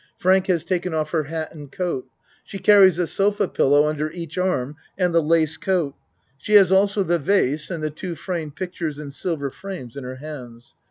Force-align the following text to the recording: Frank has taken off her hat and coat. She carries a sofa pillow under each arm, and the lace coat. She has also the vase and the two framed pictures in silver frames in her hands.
Frank 0.17 0.47
has 0.47 0.63
taken 0.63 0.95
off 0.95 1.11
her 1.11 1.25
hat 1.25 1.53
and 1.53 1.71
coat. 1.71 2.07
She 2.43 2.57
carries 2.57 2.97
a 2.97 3.05
sofa 3.05 3.47
pillow 3.47 3.85
under 3.87 4.09
each 4.11 4.35
arm, 4.35 4.75
and 4.97 5.13
the 5.13 5.21
lace 5.21 5.57
coat. 5.57 5.93
She 6.39 6.53
has 6.55 6.71
also 6.71 7.03
the 7.03 7.19
vase 7.19 7.69
and 7.69 7.83
the 7.83 7.91
two 7.91 8.15
framed 8.15 8.55
pictures 8.55 8.97
in 8.97 9.11
silver 9.11 9.51
frames 9.51 9.95
in 9.95 10.03
her 10.03 10.15
hands. 10.15 10.73